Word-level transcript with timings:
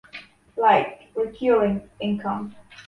like 0.57 1.07
recurring 1.13 1.87
income 1.99 2.55